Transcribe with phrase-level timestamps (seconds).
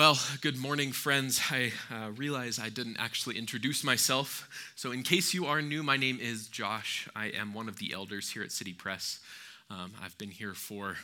[0.00, 1.42] Well, good morning, friends.
[1.50, 4.48] I uh, realize I didn't actually introduce myself.
[4.74, 7.06] So, in case you are new, my name is Josh.
[7.14, 9.20] I am one of the elders here at City Press.
[9.68, 10.96] Um, I've been here for,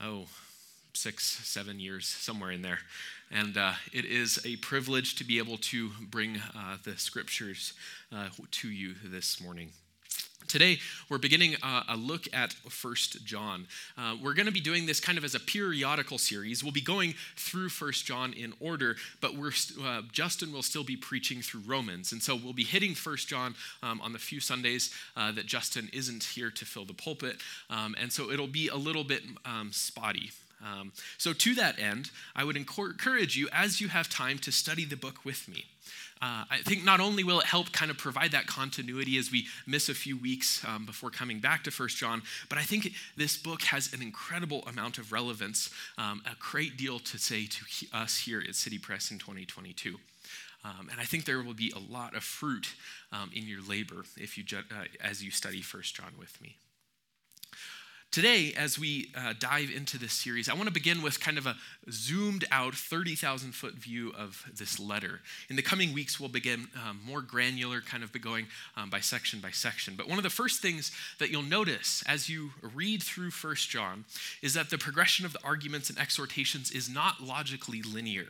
[0.00, 0.24] oh,
[0.94, 2.78] six, seven years, somewhere in there.
[3.30, 7.74] And uh, it is a privilege to be able to bring uh, the scriptures
[8.10, 9.68] uh, to you this morning.
[10.50, 13.68] Today, we're beginning a, a look at First John.
[13.96, 16.64] Uh, we're going to be doing this kind of as a periodical series.
[16.64, 20.96] We'll be going through First John in order, but we're, uh, Justin will still be
[20.96, 22.10] preaching through Romans.
[22.10, 23.54] And so we'll be hitting First John
[23.84, 27.36] um, on the few Sundays uh, that Justin isn't here to fill the pulpit.
[27.70, 30.32] Um, and so it'll be a little bit um, spotty.
[30.64, 34.84] Um, so, to that end, I would encourage you, as you have time, to study
[34.84, 35.64] the book with me.
[36.22, 39.46] Uh, I think not only will it help kind of provide that continuity as we
[39.66, 43.38] miss a few weeks um, before coming back to First John, but I think this
[43.38, 48.18] book has an incredible amount of relevance, um, a great deal to say to us
[48.18, 49.96] here at City Press in 2022.
[50.62, 52.74] Um, and I think there will be a lot of fruit
[53.12, 56.56] um, in your labor if you ju- uh, as you study First John with me.
[58.12, 61.46] Today, as we uh, dive into this series, I want to begin with kind of
[61.46, 61.54] a
[61.92, 65.20] zoomed out 30,000 foot view of this letter.
[65.48, 69.38] In the coming weeks, we'll begin um, more granular, kind of going um, by section
[69.38, 69.94] by section.
[69.96, 74.04] But one of the first things that you'll notice as you read through First John
[74.42, 78.26] is that the progression of the arguments and exhortations is not logically linear.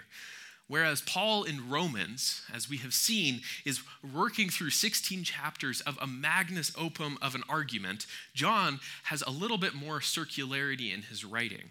[0.71, 3.83] Whereas Paul in Romans, as we have seen, is
[4.15, 9.59] working through 16 chapters of a magnus opum of an argument, John has a little
[9.59, 11.71] bit more circularity in his writing.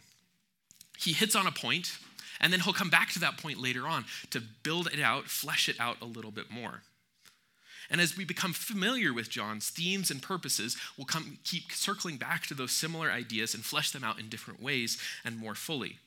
[0.98, 1.98] He hits on a point,
[2.42, 5.70] and then he'll come back to that point later on to build it out, flesh
[5.70, 6.82] it out a little bit more.
[7.90, 12.48] And as we become familiar with John's themes and purposes, we'll come, keep circling back
[12.48, 16.00] to those similar ideas and flesh them out in different ways and more fully.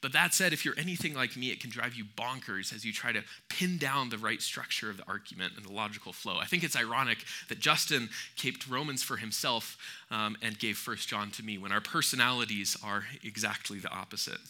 [0.00, 2.92] But that said, if you're anything like me, it can drive you bonkers as you
[2.92, 6.38] try to pin down the right structure of the argument and the logical flow.
[6.38, 9.76] I think it's ironic that Justin kept Romans for himself
[10.10, 14.40] um, and gave First John to me when our personalities are exactly the opposite.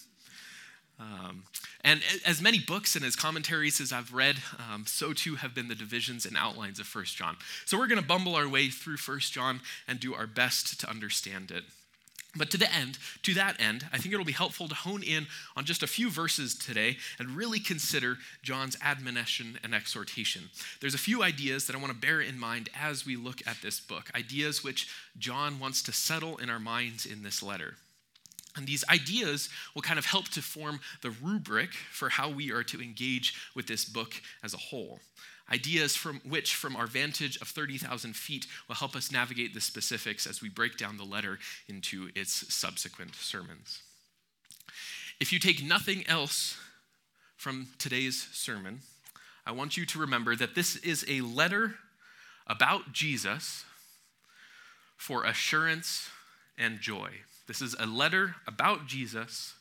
[1.01, 1.45] Um,
[1.83, 4.37] and as many books and as commentaries as I've read,
[4.73, 7.37] um, so too have been the divisions and outlines of First John.
[7.67, 10.91] So we're going to bumble our way through First John and do our best to
[10.91, 11.65] understand it.
[12.39, 15.27] But to the end, to that end, I think it'll be helpful to hone in
[15.57, 20.51] on just a few verses today and really consider John's admonition and exhortation.
[20.81, 23.61] There's a few ideas that I want to bear in mind as we look at
[23.61, 24.89] this book, ideas which
[25.19, 27.75] John wants to settle in our minds in this letter.
[28.57, 32.65] And these ideas will kind of help to form the rubric for how we are
[32.65, 35.01] to engage with this book as a whole
[35.51, 40.27] ideas from which, from our vantage of 30,000 feet, will help us navigate the specifics
[40.27, 41.39] as we break down the letter
[41.69, 43.83] into its subsequent sermons.
[45.21, 46.57] If you take nothing else
[47.37, 48.81] from today's sermon,
[49.47, 51.77] I want you to remember that this is a letter
[52.47, 53.65] about Jesus
[54.97, 56.11] for assurance
[56.59, 57.11] and joy.
[57.47, 59.55] This is a letter about Jesus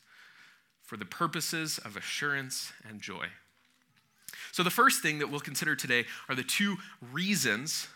[0.83, 3.27] for the purposes of assurance and joy.
[4.57, 6.77] So, the first thing that we'll consider today are the two
[7.13, 7.87] reasons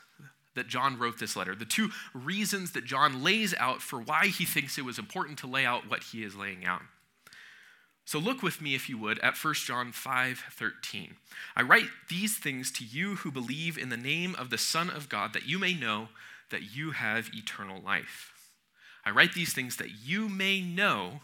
[0.54, 4.46] that John wrote this letter, the two reasons that John lays out for why he
[4.46, 6.84] thinks it was important to lay out what he is laying out.
[8.06, 11.16] So look with me if you would at 1 John 5:13.
[11.56, 15.10] I write these things to you who believe in the name of the Son of
[15.10, 16.10] God that you may know
[16.52, 18.34] that you have eternal life.
[19.04, 21.22] I write these things that you may know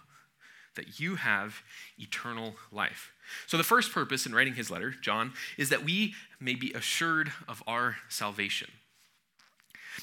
[0.74, 1.62] that you have
[2.00, 3.12] eternal life.
[3.46, 7.32] So, the first purpose in writing his letter, John, is that we may be assured
[7.48, 8.70] of our salvation.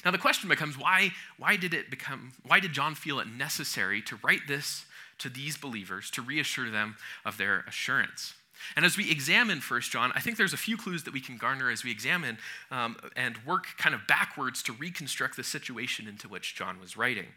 [0.03, 4.01] Now, the question becomes why, why did it become, why did John feel it necessary
[4.03, 4.85] to write this
[5.19, 8.33] to these believers to reassure them of their assurance?
[8.75, 11.37] And as we examine First John, I think there's a few clues that we can
[11.37, 12.37] garner as we examine
[12.71, 17.27] um, and work kind of backwards to reconstruct the situation into which John was writing.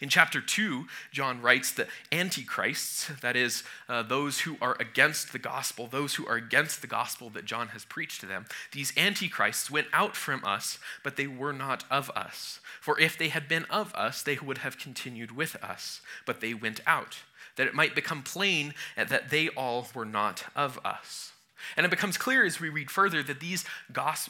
[0.00, 5.38] In chapter 2, John writes that antichrists, that is, uh, those who are against the
[5.38, 9.70] gospel, those who are against the gospel that John has preached to them, these antichrists
[9.70, 12.60] went out from us, but they were not of us.
[12.80, 16.52] For if they had been of us, they would have continued with us, but they
[16.52, 17.18] went out,
[17.56, 21.32] that it might become plain that they all were not of us.
[21.76, 23.64] And it becomes clear as we read further that these,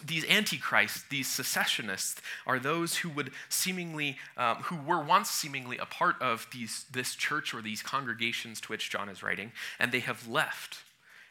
[0.04, 5.86] these antichrists, these secessionists, are those who would seemingly, um, who were once seemingly a
[5.86, 10.00] part of these, this church or these congregations to which John is writing, and they
[10.00, 10.78] have left.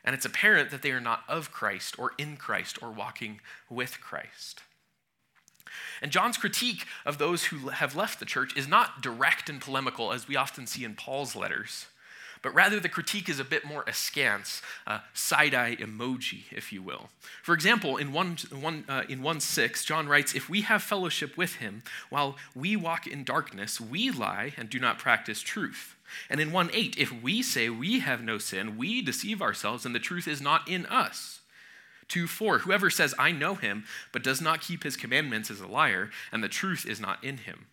[0.03, 3.39] And it's apparent that they are not of Christ or in Christ or walking
[3.69, 4.61] with Christ.
[6.01, 10.11] And John's critique of those who have left the church is not direct and polemical
[10.11, 11.87] as we often see in Paul's letters
[12.41, 14.61] but rather the critique is a bit more askance,
[15.13, 17.09] side eye emoji, if you will.
[17.43, 21.37] For example, in 1, one, uh, in 1 6, John writes, If we have fellowship
[21.37, 25.95] with him while we walk in darkness, we lie and do not practice truth.
[26.29, 29.93] And in 1 8, if we say we have no sin, we deceive ourselves and
[29.93, 31.40] the truth is not in us.
[32.11, 35.67] 2 4, whoever says, I know him, but does not keep his commandments is a
[35.67, 37.67] liar, and the truth is not in him.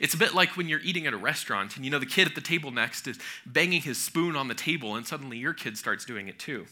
[0.00, 2.26] It's a bit like when you're eating at a restaurant and you know the kid
[2.26, 5.78] at the table next is banging his spoon on the table and suddenly your kid
[5.78, 6.66] starts doing it too.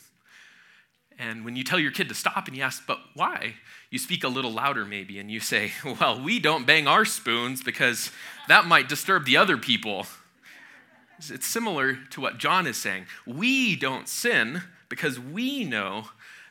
[1.18, 3.54] And when you tell your kid to stop and he asks, but why?
[3.90, 7.62] You speak a little louder maybe and you say, well, we don't bang our spoons
[7.62, 8.10] because
[8.48, 10.06] that might disturb the other people.
[11.18, 13.06] It's similar to what John is saying.
[13.24, 16.06] We don't sin because we know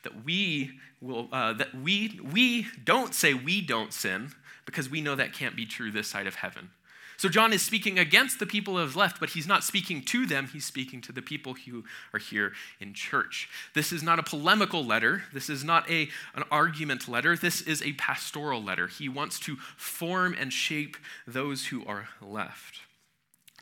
[0.05, 4.31] that we will, uh, that we, we don't say we don't sin
[4.65, 6.69] because we know that can't be true this side of heaven.
[7.17, 10.25] So John is speaking against the people who have left, but he's not speaking to
[10.25, 13.49] them, he's speaking to the people who are here in church.
[13.73, 17.81] This is not a polemical letter, this is not a, an argument letter, this is
[17.81, 18.87] a pastoral letter.
[18.87, 22.79] He wants to form and shape those who are left.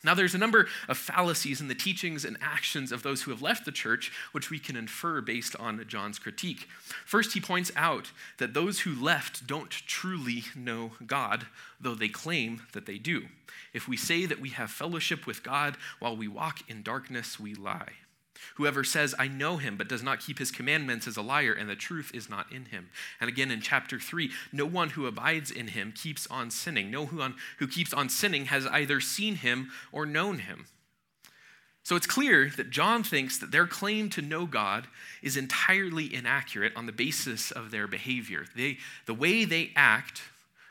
[0.03, 3.41] Now, there's a number of fallacies in the teachings and actions of those who have
[3.41, 6.67] left the church, which we can infer based on John's critique.
[7.05, 11.47] First, he points out that those who left don't truly know God,
[11.79, 13.27] though they claim that they do.
[13.73, 17.53] If we say that we have fellowship with God while we walk in darkness, we
[17.55, 17.93] lie.
[18.55, 21.69] Whoever says, I know him, but does not keep his commandments is a liar, and
[21.69, 22.89] the truth is not in him.
[23.19, 26.91] And again in chapter 3, no one who abides in him keeps on sinning.
[26.91, 30.67] No one who keeps on sinning has either seen him or known him.
[31.83, 34.87] So it's clear that John thinks that their claim to know God
[35.21, 38.45] is entirely inaccurate on the basis of their behavior.
[38.55, 40.21] They, the way they act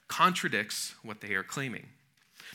[0.09, 1.89] contradicts what they are claiming.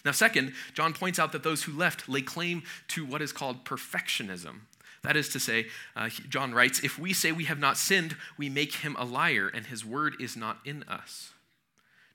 [0.03, 3.63] Now, second, John points out that those who left lay claim to what is called
[3.65, 4.61] perfectionism.
[5.07, 8.49] That is to say, uh, John writes, if we say we have not sinned, we
[8.49, 11.31] make him a liar, and his word is not in us.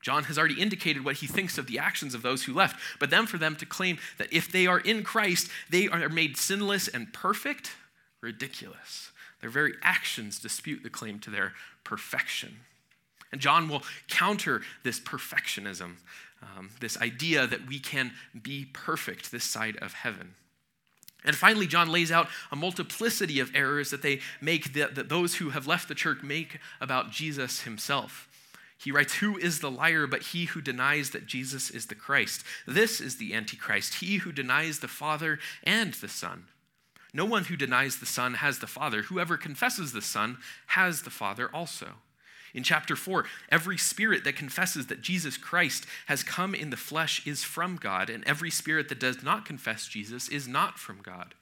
[0.03, 3.09] John has already indicated what he thinks of the actions of those who left, but
[3.09, 6.87] then for them to claim that if they are in Christ, they are made sinless
[6.87, 7.71] and perfect,
[8.21, 9.11] ridiculous.
[9.41, 11.55] Their very actions dispute the claim to their
[11.85, 12.59] perfection.
[13.33, 15.95] And John will counter this perfectionism,
[16.43, 18.13] um, this idea that we can
[18.43, 20.35] be perfect this side of heaven.
[21.25, 25.37] And finally, John lays out a multiplicity of errors that they make, that, that, those
[25.37, 28.29] who have left the church make about Jesus himself.
[28.77, 32.43] He writes, Who is the liar but he who denies that Jesus is the Christ?
[32.67, 36.47] This is the Antichrist, he who denies the Father and the Son.
[37.15, 39.03] No one who denies the Son has the Father.
[39.03, 41.99] Whoever confesses the Son has the Father also.
[42.55, 47.27] In chapter 4, every spirit that confesses that Jesus Christ has come in the flesh
[47.27, 51.35] is from God, and every spirit that does not confess Jesus is not from God.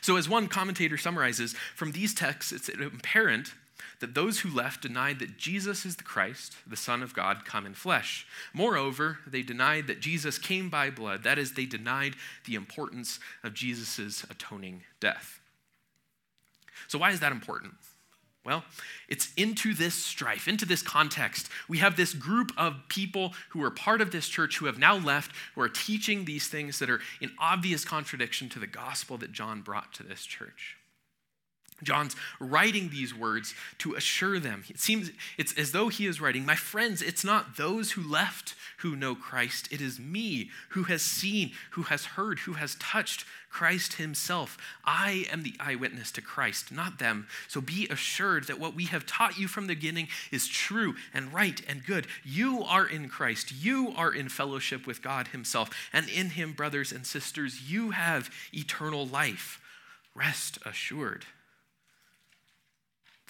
[0.00, 3.52] So, as one commentator summarizes, from these texts, it's apparent
[4.00, 7.66] that those who left denied that Jesus is the Christ, the Son of God, come
[7.66, 8.26] in flesh.
[8.54, 11.22] Moreover, they denied that Jesus came by blood.
[11.22, 12.16] That is, they denied
[12.46, 15.40] the importance of Jesus' atoning death.
[16.88, 17.74] So, why is that important?
[18.44, 18.64] Well,
[19.06, 21.50] it's into this strife, into this context.
[21.68, 24.96] We have this group of people who are part of this church who have now
[24.96, 29.32] left, who are teaching these things that are in obvious contradiction to the gospel that
[29.32, 30.76] John brought to this church.
[31.82, 34.64] John's writing these words to assure them.
[34.68, 38.54] It seems it's as though he is writing, My friends, it's not those who left
[38.78, 39.68] who know Christ.
[39.70, 44.56] It is me who has seen, who has heard, who has touched Christ himself.
[44.84, 47.26] I am the eyewitness to Christ, not them.
[47.48, 51.32] So be assured that what we have taught you from the beginning is true and
[51.32, 52.06] right and good.
[52.24, 53.52] You are in Christ.
[53.52, 55.70] You are in fellowship with God himself.
[55.92, 59.60] And in him, brothers and sisters, you have eternal life.
[60.14, 61.24] Rest assured.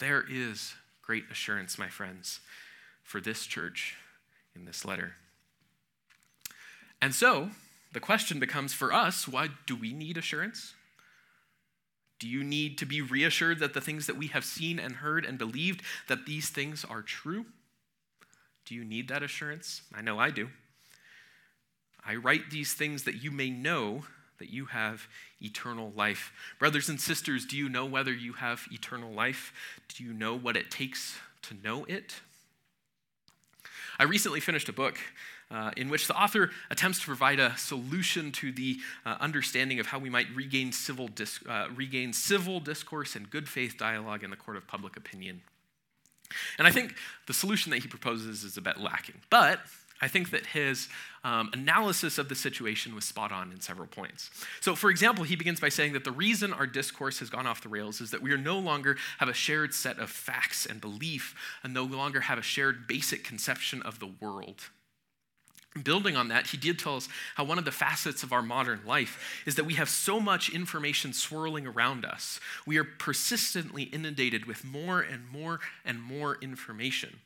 [0.00, 2.40] There is great assurance, my friends,
[3.02, 3.96] for this church
[4.56, 5.12] in this letter.
[7.02, 7.50] And so,
[7.92, 10.74] the question becomes for us why do we need assurance?
[12.18, 15.24] Do you need to be reassured that the things that we have seen and heard
[15.24, 17.46] and believed that these things are true?
[18.66, 19.82] Do you need that assurance?
[19.94, 20.48] I know I do.
[22.06, 24.04] I write these things that you may know
[24.40, 25.06] that you have
[25.40, 26.32] eternal life.
[26.58, 29.52] Brothers and sisters, do you know whether you have eternal life?
[29.94, 32.16] Do you know what it takes to know it?
[33.98, 34.98] I recently finished a book
[35.50, 39.86] uh, in which the author attempts to provide a solution to the uh, understanding of
[39.86, 44.30] how we might regain civil, dis- uh, regain civil discourse and good faith dialogue in
[44.30, 45.42] the court of public opinion.
[46.58, 46.94] And I think
[47.26, 49.16] the solution that he proposes is a bit lacking.
[49.28, 49.60] But
[50.02, 50.88] I think that his
[51.24, 54.30] um, analysis of the situation was spot on in several points.
[54.60, 57.62] So, for example, he begins by saying that the reason our discourse has gone off
[57.62, 60.80] the rails is that we are no longer have a shared set of facts and
[60.80, 64.62] belief, and no longer have a shared basic conception of the world.
[65.84, 68.80] Building on that, he did tell us how one of the facets of our modern
[68.84, 72.40] life is that we have so much information swirling around us.
[72.66, 77.20] We are persistently inundated with more and more and more information.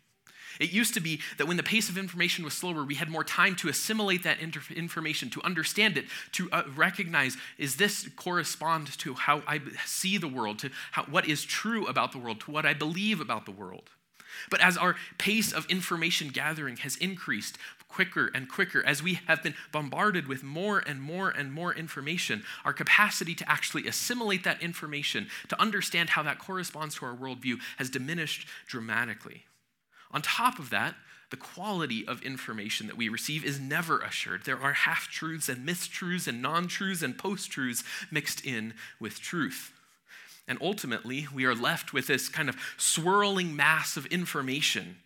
[0.60, 3.24] It used to be that when the pace of information was slower, we had more
[3.24, 9.14] time to assimilate that information, to understand it, to uh, recognize is this correspond to
[9.14, 12.66] how I see the world, to how, what is true about the world, to what
[12.66, 13.90] I believe about the world.
[14.50, 17.56] But as our pace of information gathering has increased
[17.88, 22.42] quicker and quicker, as we have been bombarded with more and more and more information,
[22.64, 27.60] our capacity to actually assimilate that information, to understand how that corresponds to our worldview,
[27.78, 29.44] has diminished dramatically.
[30.14, 30.94] On top of that,
[31.30, 34.44] the quality of information that we receive is never assured.
[34.44, 39.20] There are half truths and mistruths and non truths and post truths mixed in with
[39.20, 39.72] truth.
[40.46, 44.96] And ultimately, we are left with this kind of swirling mass of information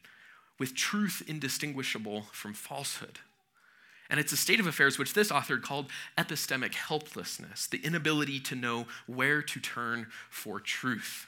[0.58, 3.20] with truth indistinguishable from falsehood.
[4.10, 8.54] And it's a state of affairs which this author called epistemic helplessness, the inability to
[8.54, 11.26] know where to turn for truth.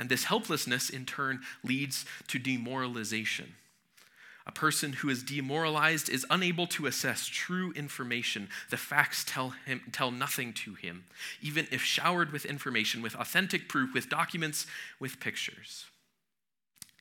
[0.00, 3.52] And this helplessness, in turn, leads to demoralization.
[4.46, 8.48] A person who is demoralized is unable to assess true information.
[8.70, 11.04] The facts tell, him, tell nothing to him,
[11.42, 14.66] even if showered with information, with authentic proof, with documents,
[14.98, 15.84] with pictures.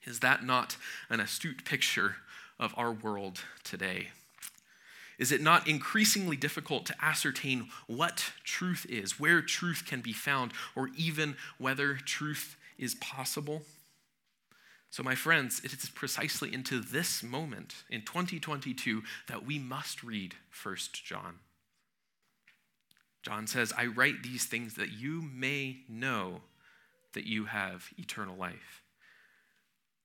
[0.03, 0.75] Is that not
[1.09, 2.17] an astute picture
[2.59, 4.09] of our world today?
[5.17, 10.51] Is it not increasingly difficult to ascertain what truth is, where truth can be found,
[10.75, 13.61] or even whether truth is possible.
[14.89, 20.33] So, my friends, it is precisely into this moment in 2022 that we must read
[20.63, 21.35] 1 John.
[23.21, 26.41] John says, I write these things that you may know
[27.13, 28.83] that you have eternal life.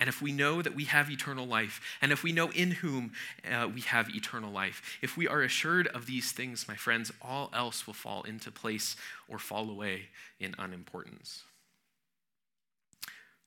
[0.00, 3.12] And if we know that we have eternal life, and if we know in whom
[3.50, 7.48] uh, we have eternal life, if we are assured of these things, my friends, all
[7.54, 8.96] else will fall into place
[9.28, 10.08] or fall away
[10.40, 11.44] in unimportance.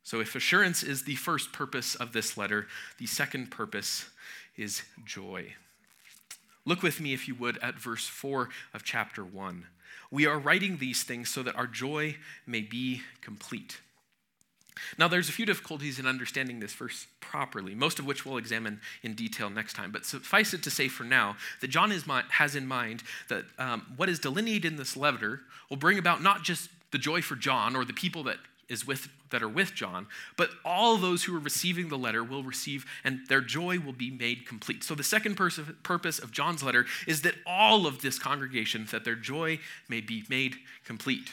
[0.07, 4.05] So, if assurance is the first purpose of this letter, the second purpose
[4.55, 5.55] is joy.
[6.63, 9.65] Look with me, if you would, at verse 4 of chapter 1.
[10.09, 13.81] We are writing these things so that our joy may be complete.
[14.97, 18.79] Now, there's a few difficulties in understanding this verse properly, most of which we'll examine
[19.03, 19.91] in detail next time.
[19.91, 24.07] But suffice it to say for now that John has in mind that um, what
[24.07, 27.83] is delineated in this letter will bring about not just the joy for John or
[27.83, 28.37] the people that
[28.69, 30.07] is with that are with John,
[30.37, 34.09] but all those who are receiving the letter will receive, and their joy will be
[34.09, 34.83] made complete.
[34.83, 39.03] So the second pers- purpose of John's letter is that all of this congregation, that
[39.03, 39.59] their joy
[39.89, 40.55] may be made
[40.85, 41.29] complete.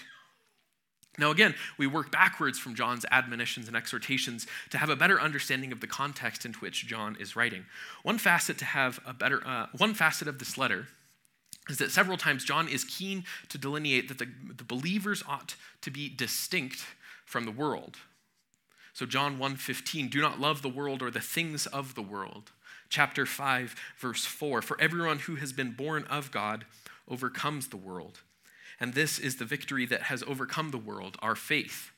[1.16, 5.70] Now, again, we work backwards from John's admonitions and exhortations to have a better understanding
[5.70, 7.66] of the context in which John is writing.
[8.02, 10.88] One facet to have a better, uh, one facet of this letter
[11.68, 15.90] is that several times John is keen to delineate that the, the believers ought to
[15.90, 16.84] be distinct
[17.24, 17.96] from the world.
[18.92, 22.52] So John 1:15, do not love the world or the things of the world.
[22.88, 26.64] Chapter 5 verse 4, for everyone who has been born of God
[27.08, 28.20] overcomes the world.
[28.78, 31.90] And this is the victory that has overcome the world, our faith.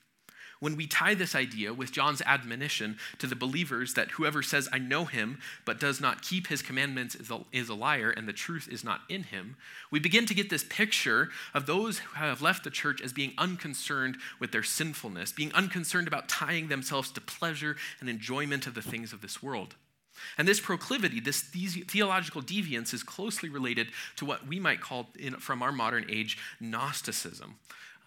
[0.59, 4.79] When we tie this idea with John's admonition to the believers that whoever says, I
[4.79, 8.33] know him, but does not keep his commandments is a, is a liar and the
[8.33, 9.57] truth is not in him,
[9.91, 13.33] we begin to get this picture of those who have left the church as being
[13.37, 18.83] unconcerned with their sinfulness, being unconcerned about tying themselves to pleasure and enjoyment of the
[18.83, 19.75] things of this world.
[20.39, 25.35] And this proclivity, this theological deviance, is closely related to what we might call, in,
[25.35, 27.57] from our modern age, Gnosticism.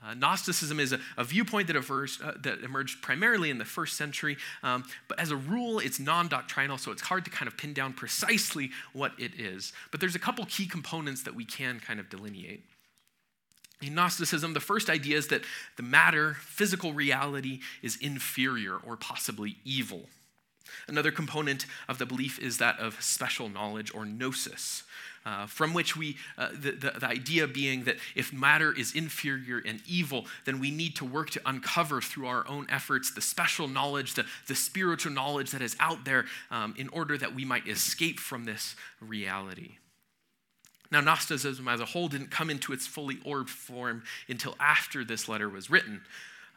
[0.06, 3.98] Uh, Gnosticism is a, a viewpoint that, averse, uh, that, emerged primarily in the first
[3.98, 7.58] century, um, but as a rule, it's non doctrinal, so it's hard to kind of
[7.58, 9.74] pin down precisely what it is.
[9.92, 12.64] But there's a couple key components that we can kind of delineate.
[13.82, 15.44] In Gnosticism, the first idea is that
[15.78, 20.08] the matter, physical reality, is inferior or possibly evil.
[20.88, 24.84] Another component of the belief is that of special knowledge or gnosis,
[25.26, 29.62] uh, from which we, uh, the, the, the, idea being that if matter is inferior
[29.66, 33.68] and evil, then we need to work to uncover through our own efforts the special
[33.68, 37.68] knowledge, the, the spiritual knowledge that is out there um, in order that we might
[37.68, 39.78] escape from this reality.
[40.92, 45.30] Now, Gnosticism as a whole didn't come into its fully orbed form until after this
[45.30, 46.02] letter was written.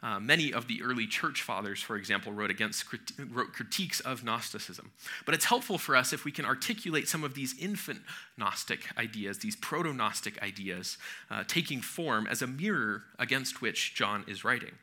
[0.03, 2.85] Uh, many of the early church fathers, for example, wrote against
[3.31, 4.91] wrote critiques of Gnosticism.
[5.25, 8.01] But it's helpful for us if we can articulate some of these infant
[8.37, 10.97] Gnostic ideas, these proto Gnostic ideas,
[11.31, 14.73] uh, taking form as a mirror against which John is writing.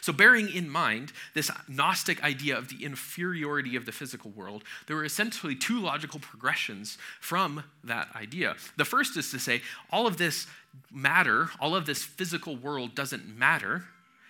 [0.00, 4.96] So, bearing in mind this Gnostic idea of the inferiority of the physical world, there
[4.96, 8.56] were essentially two logical progressions from that idea.
[8.76, 10.46] The first is to say, all of this
[10.92, 13.84] matter, all of this physical world doesn't matter.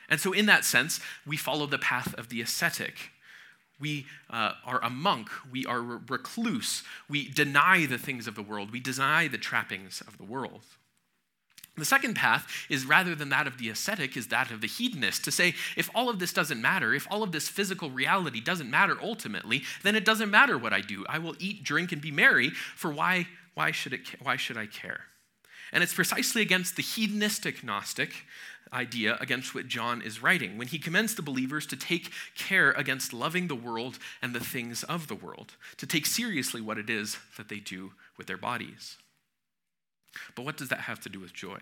[0.08, 3.10] And so, in that sense, we follow the path of the ascetic.
[3.80, 5.28] We uh, are a monk.
[5.50, 6.82] We are recluse.
[7.08, 8.72] We deny the things of the world.
[8.72, 10.62] We deny the trappings of the world.
[11.76, 15.24] The second path is rather than that of the ascetic, is that of the hedonist
[15.24, 18.68] to say, if all of this doesn't matter, if all of this physical reality doesn't
[18.68, 21.06] matter ultimately, then it doesn't matter what I do.
[21.08, 24.66] I will eat, drink, and be merry, for why, why, should, it, why should I
[24.66, 25.02] care?
[25.72, 28.24] And it's precisely against the hedonistic Gnostic
[28.72, 33.12] idea against what John is writing when he commends the believers to take care against
[33.12, 37.18] loving the world and the things of the world, to take seriously what it is
[37.36, 38.96] that they do with their bodies.
[40.34, 41.58] But what does that have to do with joy?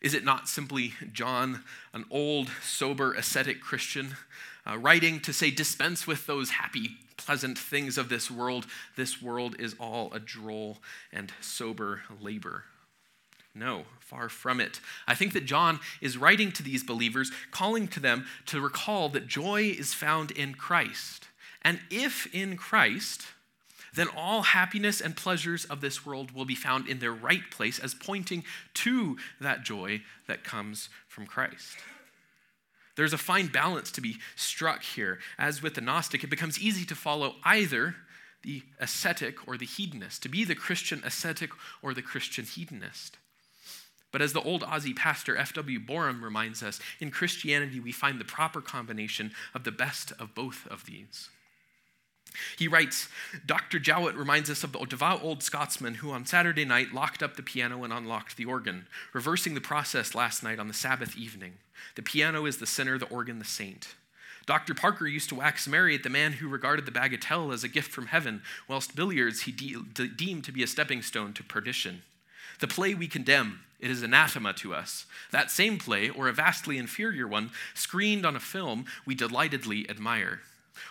[0.00, 1.64] Is it not simply John,
[1.94, 4.16] an old, sober, ascetic Christian,
[4.66, 8.66] uh, writing to say, dispense with those happy, pleasant things of this world?
[8.96, 10.78] This world is all a droll
[11.10, 12.64] and sober labor.
[13.54, 14.80] No, far from it.
[15.06, 19.28] I think that John is writing to these believers, calling to them to recall that
[19.28, 21.28] joy is found in Christ.
[21.62, 23.22] And if in Christ,
[23.94, 27.78] then all happiness and pleasures of this world will be found in their right place
[27.78, 28.44] as pointing
[28.74, 31.78] to that joy that comes from Christ.
[32.96, 35.20] There's a fine balance to be struck here.
[35.38, 37.96] As with the Gnostic, it becomes easy to follow either
[38.42, 41.50] the ascetic or the hedonist, to be the Christian ascetic
[41.82, 43.16] or the Christian hedonist.
[44.14, 45.80] But as the old Aussie pastor F.W.
[45.80, 50.68] Boreham reminds us, in Christianity we find the proper combination of the best of both
[50.68, 51.30] of these.
[52.56, 53.08] He writes
[53.44, 53.80] Dr.
[53.80, 57.42] Jowett reminds us of the devout old Scotsman who on Saturday night locked up the
[57.42, 61.54] piano and unlocked the organ, reversing the process last night on the Sabbath evening.
[61.96, 63.96] The piano is the sinner, the organ the saint.
[64.46, 64.74] Dr.
[64.74, 67.90] Parker used to wax merry at the man who regarded the bagatelle as a gift
[67.90, 72.02] from heaven, whilst billiards he de- de- deemed to be a stepping stone to perdition.
[72.60, 75.06] The play we condemn, it is anathema to us.
[75.30, 80.40] That same play, or a vastly inferior one, screened on a film, we delightedly admire.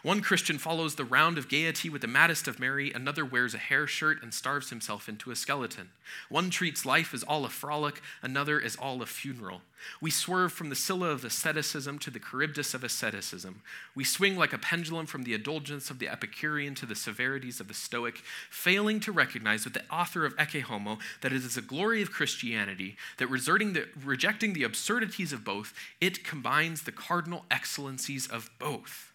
[0.02, 3.58] One Christian follows the round of gaiety with the maddest of merry, another wears a
[3.58, 5.89] hair shirt and starves himself into a skeleton.
[6.30, 9.62] One treats life as all a frolic, another as all a funeral.
[10.02, 13.62] We swerve from the Scylla of asceticism to the Charybdis of asceticism.
[13.96, 17.67] We swing like a pendulum from the indulgence of the Epicurean to the severities of
[17.67, 21.62] the Stoic, failing to recognize with the author of Ecce Homo that it is a
[21.62, 28.28] glory of Christianity that the, rejecting the absurdities of both, it combines the cardinal excellencies
[28.28, 29.12] of both.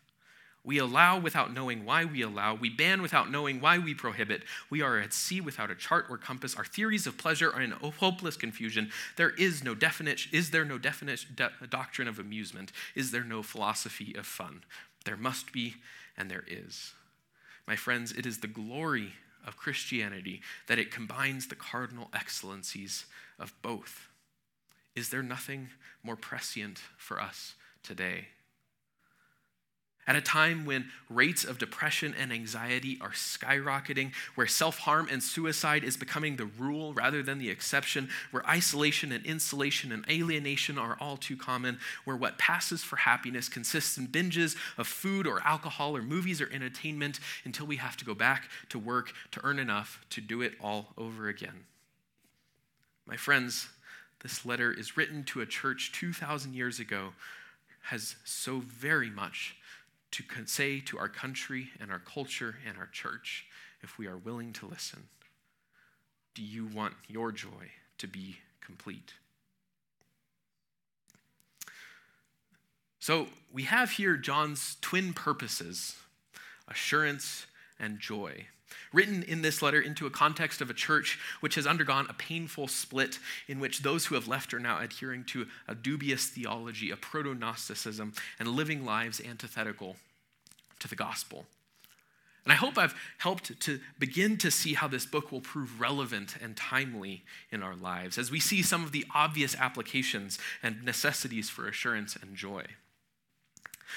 [0.68, 2.54] We allow without knowing why we allow.
[2.54, 4.42] We ban without knowing why we prohibit.
[4.68, 6.54] We are at sea without a chart or compass.
[6.56, 8.90] Our theories of pleasure are in hopeless confusion.
[9.16, 12.70] There is no definite, is there no definite de- doctrine of amusement?
[12.94, 14.62] Is there no philosophy of fun?
[15.06, 15.76] There must be,
[16.18, 16.92] and there is.
[17.66, 19.14] My friends, it is the glory
[19.46, 23.06] of Christianity that it combines the cardinal excellencies
[23.38, 24.08] of both.
[24.94, 25.70] Is there nothing
[26.02, 28.28] more prescient for us today?
[30.08, 35.22] At a time when rates of depression and anxiety are skyrocketing, where self harm and
[35.22, 40.78] suicide is becoming the rule rather than the exception, where isolation and insulation and alienation
[40.78, 45.46] are all too common, where what passes for happiness consists in binges of food or
[45.46, 49.58] alcohol or movies or entertainment until we have to go back to work to earn
[49.58, 51.66] enough to do it all over again.
[53.04, 53.68] My friends,
[54.22, 57.12] this letter is written to a church 2,000 years ago,
[57.82, 59.54] has so very much
[60.10, 63.46] to say to our country and our culture and our church
[63.82, 65.08] if we are willing to listen.
[66.34, 69.14] Do you want your joy to be complete?
[73.00, 75.96] So we have here John's twin purposes
[76.68, 77.46] assurance
[77.80, 78.46] and joy.
[78.92, 82.68] Written in this letter into a context of a church which has undergone a painful
[82.68, 86.96] split, in which those who have left are now adhering to a dubious theology, a
[86.96, 89.96] proto Gnosticism, and living lives antithetical
[90.78, 91.46] to the gospel.
[92.44, 96.36] And I hope I've helped to begin to see how this book will prove relevant
[96.40, 101.50] and timely in our lives as we see some of the obvious applications and necessities
[101.50, 102.64] for assurance and joy.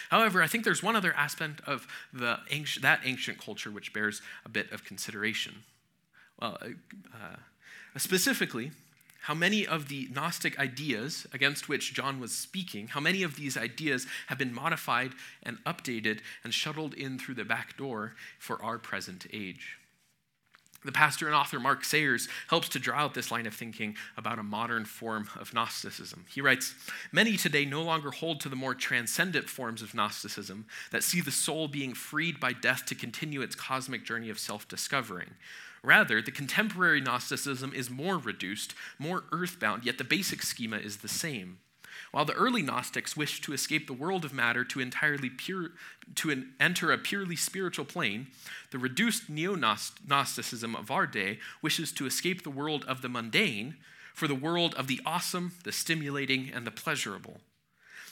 [0.10, 2.40] However, I think there's one other aspect of the
[2.82, 5.64] that ancient culture which bears a bit of consideration.
[6.40, 6.68] Well, uh,
[7.14, 8.72] uh, specifically,
[9.22, 13.56] how many of the Gnostic ideas against which John was speaking, how many of these
[13.56, 15.12] ideas have been modified
[15.44, 19.78] and updated and shuttled in through the back door for our present age.
[20.84, 24.40] The pastor and author Mark Sayers helps to draw out this line of thinking about
[24.40, 26.26] a modern form of Gnosticism.
[26.28, 26.74] He writes
[27.12, 31.32] Many today no longer hold to the more transcendent forms of Gnosticism that see the
[31.32, 35.32] soul being freed by death to continue its cosmic journey of self discovering.
[35.84, 41.08] Rather, the contemporary Gnosticism is more reduced, more earthbound, yet the basic schema is the
[41.08, 41.60] same.
[42.12, 45.72] While the early Gnostics wished to escape the world of matter to entirely pure,
[46.16, 48.28] to enter a purely spiritual plane,
[48.72, 53.76] the reduced neo-Gnosticism of our day wishes to escape the world of the mundane
[54.14, 57.40] for the world of the awesome, the stimulating, and the pleasurable.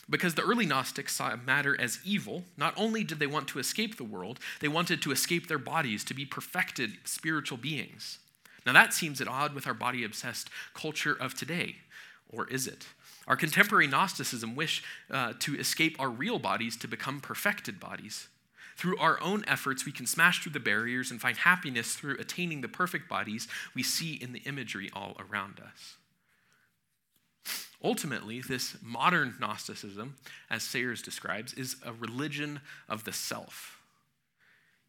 [0.09, 3.97] Because the early Gnostics saw matter as evil, not only did they want to escape
[3.97, 8.17] the world, they wanted to escape their bodies to be perfected spiritual beings.
[8.65, 11.75] Now, that seems at odds with our body obsessed culture of today,
[12.27, 12.87] or is it?
[13.29, 18.27] Our contemporary Gnosticism wish uh, to escape our real bodies to become perfected bodies.
[18.75, 22.61] Through our own efforts, we can smash through the barriers and find happiness through attaining
[22.61, 25.97] the perfect bodies we see in the imagery all around us.
[27.83, 30.15] Ultimately, this modern Gnosticism,
[30.49, 33.78] as Sayers describes, is a religion of the self.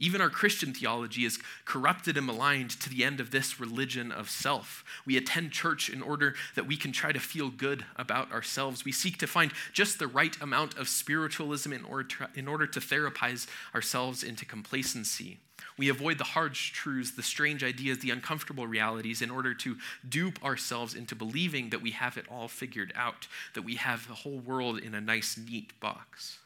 [0.00, 4.30] Even our Christian theology is corrupted and maligned to the end of this religion of
[4.30, 4.82] self.
[5.04, 8.82] We attend church in order that we can try to feel good about ourselves.
[8.82, 12.66] We seek to find just the right amount of spiritualism in order to, in order
[12.66, 15.38] to therapize ourselves into complacency.
[15.76, 19.76] We avoid the hard truths, the strange ideas, the uncomfortable realities in order to
[20.08, 24.14] dupe ourselves into believing that we have it all figured out, that we have the
[24.14, 26.38] whole world in a nice, neat box.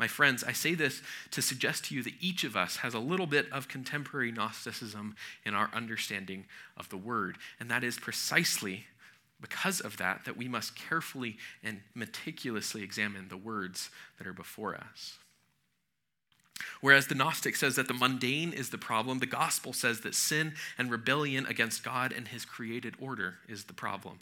[0.00, 2.98] My friends, I say this to suggest to you that each of us has a
[2.98, 7.36] little bit of contemporary Gnosticism in our understanding of the Word.
[7.60, 8.86] And that is precisely
[9.42, 14.74] because of that that we must carefully and meticulously examine the words that are before
[14.74, 15.18] us.
[16.80, 20.54] Whereas the Gnostic says that the mundane is the problem, the gospel says that sin
[20.78, 24.20] and rebellion against God and his created order is the problem.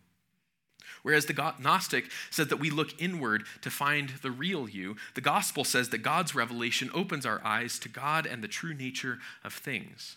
[1.03, 5.64] Whereas the Gnostic says that we look inward to find the real you, the gospel
[5.64, 10.17] says that God's revelation opens our eyes to God and the true nature of things.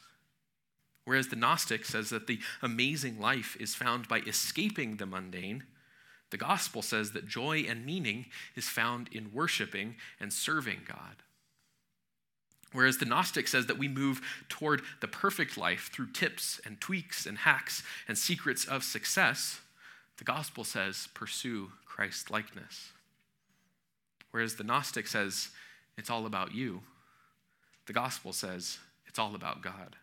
[1.06, 5.64] Whereas the Gnostic says that the amazing life is found by escaping the mundane,
[6.30, 11.24] the gospel says that joy and meaning is found in worshiping and serving God.
[12.74, 17.26] Whereas the Gnostic says that we move toward the perfect life through tips and tweaks
[17.26, 19.60] and hacks and secrets of success,
[20.22, 22.92] the gospel says pursue Christ likeness.
[24.30, 25.50] Whereas the Gnostic says
[25.98, 26.84] it's all about you,
[27.88, 29.96] the gospel says it's all about God.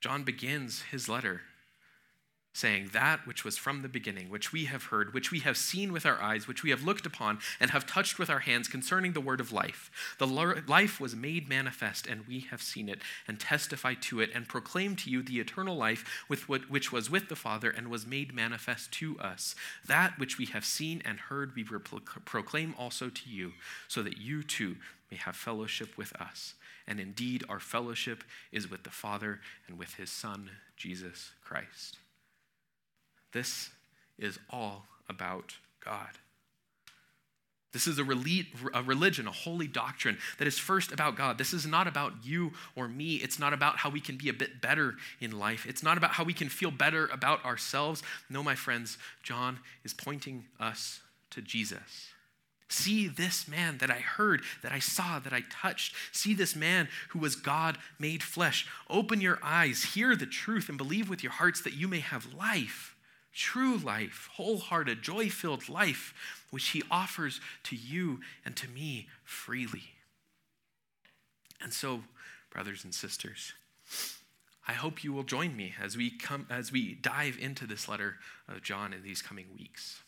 [0.00, 1.40] John begins his letter
[2.56, 5.92] saying, That which was from the beginning, which we have heard, which we have seen
[5.92, 9.12] with our eyes, which we have looked upon, and have touched with our hands concerning
[9.12, 9.90] the word of life.
[10.18, 14.48] The life was made manifest, and we have seen it, and testify to it, and
[14.48, 18.06] proclaim to you the eternal life with what, which was with the Father, and was
[18.06, 19.54] made manifest to us.
[19.86, 23.52] That which we have seen and heard, we proclaim also to you,
[23.86, 24.76] so that you too
[25.10, 26.54] may have fellowship with us.
[26.88, 31.98] And indeed, our fellowship is with the Father and with his Son, Jesus Christ.
[33.36, 33.68] This
[34.18, 36.08] is all about God.
[37.74, 41.36] This is a, religion, a holy doctrine that is first about God.
[41.36, 43.16] This is not about you or me.
[43.16, 45.66] It's not about how we can be a bit better in life.
[45.68, 48.02] It's not about how we can feel better about ourselves.
[48.30, 52.08] No, my friends, John is pointing us to Jesus.
[52.70, 55.94] See this man that I heard, that I saw, that I touched.
[56.10, 58.66] See this man who was God made flesh.
[58.88, 62.32] Open your eyes, hear the truth, and believe with your hearts that you may have
[62.32, 62.95] life
[63.36, 66.14] true life, wholehearted, joy filled life,
[66.50, 69.84] which He offers to you and to me freely.
[71.60, 72.02] And so,
[72.50, 73.52] brothers and sisters,
[74.66, 78.16] I hope you will join me as we come as we dive into this letter
[78.48, 80.00] of John in these coming weeks.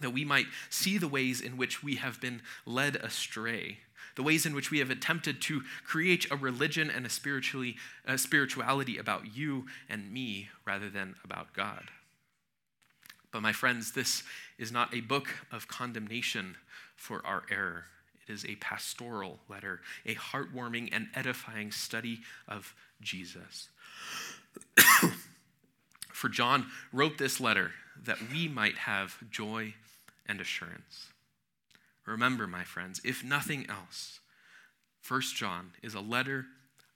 [0.00, 3.78] That we might see the ways in which we have been led astray,
[4.16, 8.18] the ways in which we have attempted to create a religion and a, spiritually, a
[8.18, 11.90] spirituality about you and me rather than about God.
[13.34, 14.22] But, my friends, this
[14.58, 16.54] is not a book of condemnation
[16.94, 17.86] for our error.
[18.28, 23.70] It is a pastoral letter, a heartwarming and edifying study of Jesus.
[26.12, 27.72] for John wrote this letter
[28.04, 29.74] that we might have joy
[30.26, 31.08] and assurance.
[32.06, 34.20] Remember, my friends, if nothing else,
[35.00, 36.46] First John is a letter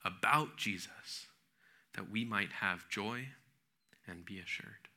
[0.04, 1.26] about Jesus
[1.96, 3.26] that we might have joy
[4.06, 4.87] and be assured.